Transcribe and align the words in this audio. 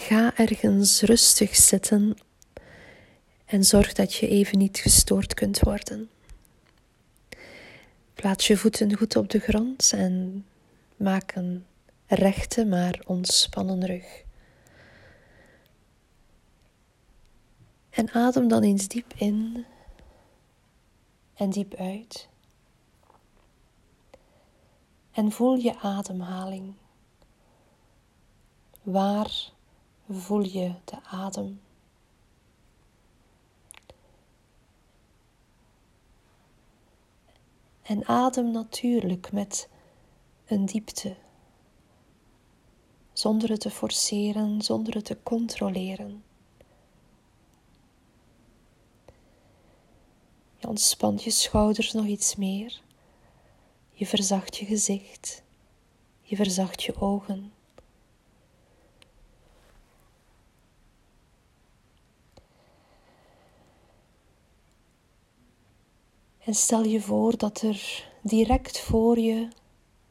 ga 0.00 0.36
ergens 0.36 1.02
rustig 1.02 1.56
zitten 1.56 2.16
en 3.44 3.64
zorg 3.64 3.92
dat 3.92 4.14
je 4.14 4.28
even 4.28 4.58
niet 4.58 4.78
gestoord 4.78 5.34
kunt 5.34 5.60
worden. 5.60 6.10
Plaats 8.14 8.46
je 8.46 8.56
voeten 8.56 8.96
goed 8.96 9.16
op 9.16 9.30
de 9.30 9.38
grond 9.38 9.92
en 9.92 10.46
maak 10.96 11.34
een 11.34 11.66
rechte 12.06 12.64
maar 12.64 13.02
ontspannen 13.06 13.86
rug. 13.86 14.22
En 17.90 18.10
adem 18.12 18.48
dan 18.48 18.62
eens 18.62 18.88
diep 18.88 19.12
in 19.16 19.64
en 21.34 21.50
diep 21.50 21.74
uit. 21.74 22.28
En 25.12 25.32
voel 25.32 25.54
je 25.54 25.78
ademhaling. 25.78 26.74
Waar 28.82 29.52
voel 30.08 30.42
je 30.42 30.74
de 30.84 31.02
adem? 31.02 31.60
En 37.82 38.06
adem 38.06 38.50
natuurlijk 38.50 39.32
met 39.32 39.68
een 40.46 40.66
diepte, 40.66 41.16
zonder 43.12 43.50
het 43.50 43.60
te 43.60 43.70
forceren, 43.70 44.62
zonder 44.62 44.94
het 44.94 45.04
te 45.04 45.18
controleren. 45.22 46.24
Je 50.56 50.68
ontspant 50.68 51.22
je 51.22 51.30
schouders 51.30 51.92
nog 51.92 52.06
iets 52.06 52.36
meer. 52.36 52.82
Je 53.92 54.06
verzacht 54.06 54.56
je 54.56 54.64
gezicht. 54.64 55.42
Je 56.22 56.36
verzacht 56.36 56.82
je 56.82 57.00
ogen. 57.00 57.52
En 66.44 66.54
stel 66.54 66.84
je 66.84 67.00
voor 67.00 67.36
dat 67.36 67.62
er 67.62 68.08
direct 68.22 68.80
voor 68.80 69.18
je 69.18 69.48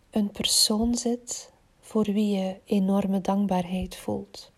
een 0.10 0.32
persoon 0.32 0.96
zit 0.96 1.52
voor 1.80 2.04
wie 2.04 2.38
je 2.38 2.60
enorme 2.66 3.22
dankbaarheid 3.22 3.96
voelt. 3.96 4.52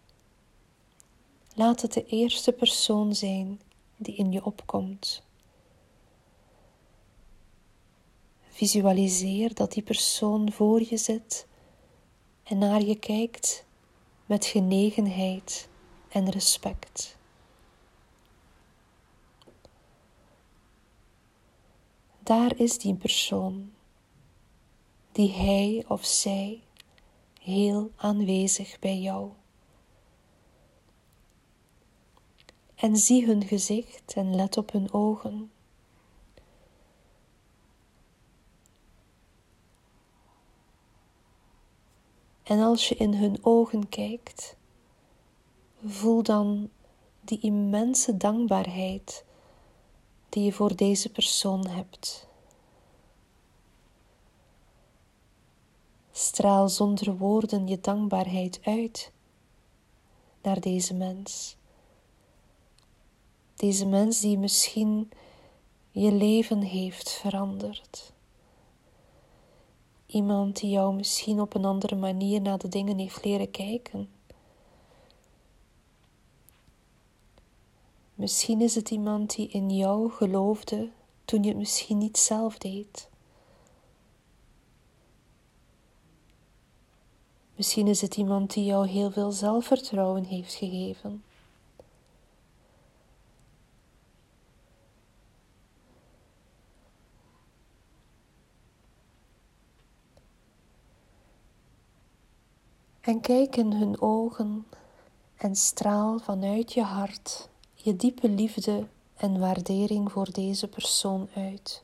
Laat 1.53 1.81
het 1.81 1.93
de 1.93 2.05
eerste 2.05 2.51
persoon 2.51 3.15
zijn 3.15 3.61
die 3.97 4.15
in 4.15 4.31
je 4.31 4.45
opkomt. 4.45 5.23
Visualiseer 8.49 9.53
dat 9.53 9.71
die 9.71 9.83
persoon 9.83 10.51
voor 10.51 10.81
je 10.89 10.97
zit 10.97 11.47
en 12.43 12.57
naar 12.57 12.81
je 12.81 12.95
kijkt 12.95 13.65
met 14.25 14.45
genegenheid 14.45 15.67
en 16.09 16.29
respect. 16.29 17.17
Daar 22.25 22.59
is 22.59 22.77
die 22.77 22.95
persoon, 22.95 23.71
die 25.11 25.31
hij 25.31 25.85
of 25.87 26.05
zij 26.05 26.61
heel 27.41 27.91
aanwezig 27.95 28.79
bij 28.79 28.99
jou. 28.99 29.31
En 32.75 32.95
zie 32.97 33.25
hun 33.25 33.43
gezicht 33.43 34.13
en 34.13 34.35
let 34.35 34.57
op 34.57 34.71
hun 34.71 34.93
ogen. 34.93 35.51
En 42.43 42.59
als 42.59 42.89
je 42.89 42.95
in 42.95 43.13
hun 43.13 43.37
ogen 43.41 43.89
kijkt, 43.89 44.57
voel 45.85 46.23
dan 46.23 46.69
die 47.21 47.39
immense 47.39 48.17
dankbaarheid 48.17 49.25
die 50.35 50.43
je 50.43 50.53
voor 50.53 50.75
deze 50.75 51.09
persoon 51.09 51.67
hebt. 51.67 52.27
Straal 56.11 56.69
zonder 56.69 57.17
woorden 57.17 57.67
je 57.67 57.79
dankbaarheid 57.79 58.59
uit 58.63 59.11
naar 60.41 60.59
deze 60.59 60.93
mens. 60.93 61.55
Deze 63.55 63.85
mens 63.85 64.19
die 64.19 64.37
misschien 64.37 65.11
je 65.91 66.11
leven 66.11 66.61
heeft 66.61 67.09
veranderd. 67.09 68.13
Iemand 70.05 70.59
die 70.59 70.69
jou 70.69 70.95
misschien 70.95 71.39
op 71.41 71.53
een 71.55 71.65
andere 71.65 71.95
manier 71.95 72.41
naar 72.41 72.57
de 72.57 72.67
dingen 72.67 72.97
heeft 72.97 73.25
leren 73.25 73.51
kijken. 73.51 74.09
Misschien 78.15 78.61
is 78.61 78.75
het 78.75 78.91
iemand 78.91 79.35
die 79.35 79.49
in 79.49 79.69
jou 79.69 80.11
geloofde 80.11 80.89
toen 81.25 81.43
je 81.43 81.49
het 81.49 81.57
misschien 81.57 81.97
niet 81.97 82.17
zelf 82.17 82.57
deed. 82.57 83.09
Misschien 87.55 87.87
is 87.87 88.01
het 88.01 88.17
iemand 88.17 88.53
die 88.53 88.65
jou 88.65 88.87
heel 88.87 89.11
veel 89.11 89.31
zelfvertrouwen 89.31 90.23
heeft 90.23 90.53
gegeven. 90.53 91.23
En 103.01 103.21
kijk 103.21 103.55
in 103.55 103.71
hun 103.71 104.01
ogen 104.01 104.67
en 105.35 105.55
straal 105.55 106.19
vanuit 106.19 106.73
je 106.73 106.81
hart 106.81 107.49
je 107.85 107.95
diepe 107.95 108.29
liefde 108.29 108.87
en 109.15 109.39
waardering 109.39 110.11
voor 110.11 110.31
deze 110.31 110.67
persoon 110.67 111.29
uit. 111.35 111.83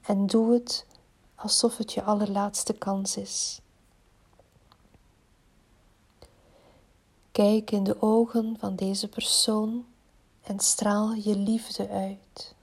En 0.00 0.26
doe 0.26 0.52
het 0.52 0.86
alsof 1.34 1.76
het 1.76 1.92
je 1.92 2.02
allerlaatste 2.02 2.72
kans 2.72 3.16
is. 3.16 3.60
Kijk 7.32 7.70
in 7.70 7.84
de 7.84 8.02
ogen 8.02 8.56
van 8.58 8.76
deze 8.76 9.08
persoon 9.08 9.86
en 10.42 10.60
straal 10.60 11.12
je 11.12 11.36
liefde 11.36 11.88
uit. 11.88 12.54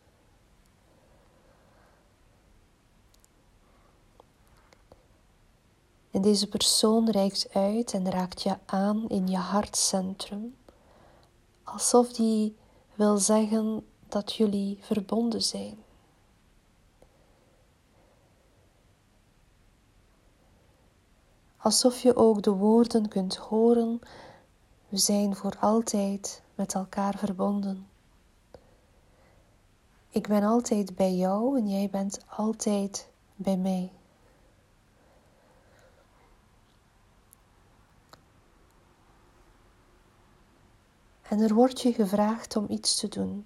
En 6.12 6.22
deze 6.22 6.48
persoon 6.48 7.10
reikt 7.10 7.54
uit 7.54 7.94
en 7.94 8.12
raakt 8.12 8.42
je 8.42 8.58
aan 8.66 9.10
in 9.10 9.28
je 9.28 9.38
hartcentrum, 9.38 10.56
alsof 11.64 12.14
die 12.14 12.56
wil 12.96 13.18
zeggen 13.18 13.86
dat 14.08 14.34
jullie 14.34 14.78
verbonden 14.82 15.42
zijn. 15.42 15.78
Alsof 21.58 22.02
je 22.02 22.16
ook 22.16 22.42
de 22.42 22.52
woorden 22.52 23.08
kunt 23.08 23.36
horen, 23.36 24.02
we 24.90 24.98
zijn 24.98 25.36
voor 25.36 25.58
altijd 25.60 26.42
met 26.56 26.74
elkaar 26.74 27.18
verbonden. 27.18 27.88
Ik 30.10 30.28
ben 30.28 30.44
altijd 30.44 30.96
bij 30.96 31.14
jou 31.14 31.58
en 31.58 31.70
jij 31.70 31.90
bent 31.90 32.20
altijd 32.28 33.10
bij 33.36 33.58
mij. 33.58 33.92
En 41.32 41.40
er 41.40 41.54
wordt 41.54 41.82
je 41.82 41.94
gevraagd 41.94 42.56
om 42.56 42.66
iets 42.70 42.96
te 42.96 43.08
doen. 43.08 43.46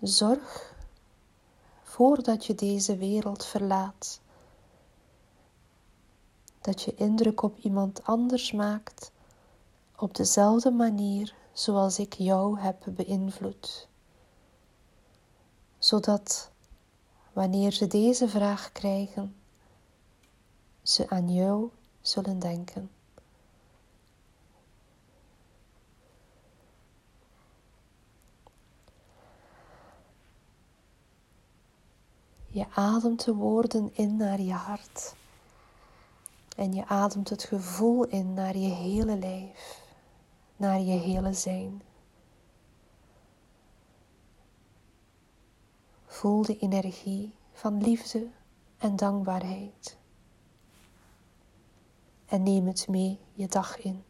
Zorg 0.00 0.74
voordat 1.82 2.46
je 2.46 2.54
deze 2.54 2.96
wereld 2.96 3.44
verlaat, 3.44 4.20
dat 6.60 6.82
je 6.82 6.94
indruk 6.94 7.42
op 7.42 7.58
iemand 7.58 8.04
anders 8.04 8.52
maakt 8.52 9.10
op 9.96 10.14
dezelfde 10.14 10.70
manier 10.70 11.34
zoals 11.52 11.98
ik 11.98 12.12
jou 12.12 12.58
heb 12.60 12.84
beïnvloed, 12.86 13.88
zodat 15.78 16.50
wanneer 17.32 17.72
ze 17.72 17.86
deze 17.86 18.28
vraag 18.28 18.72
krijgen, 18.72 19.36
ze 20.82 21.10
aan 21.10 21.32
jou 21.32 21.70
zullen 22.00 22.38
denken. 22.38 22.90
Je 32.54 32.66
ademt 32.74 33.24
de 33.24 33.34
woorden 33.34 33.90
in 33.92 34.16
naar 34.16 34.40
je 34.40 34.52
hart. 34.52 35.14
En 36.56 36.72
je 36.72 36.86
ademt 36.86 37.28
het 37.28 37.44
gevoel 37.44 38.04
in 38.04 38.34
naar 38.34 38.56
je 38.56 38.68
hele 38.68 39.18
lijf, 39.18 39.80
naar 40.56 40.80
je 40.80 40.98
hele 40.98 41.32
zijn. 41.32 41.82
Voel 46.06 46.42
de 46.42 46.58
energie 46.58 47.34
van 47.52 47.82
liefde 47.82 48.28
en 48.78 48.96
dankbaarheid. 48.96 49.96
en 52.26 52.42
neem 52.42 52.66
het 52.66 52.88
mee 52.88 53.18
je 53.32 53.46
dag 53.46 53.78
in. 53.78 54.04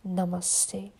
Namaste. 0.00 0.90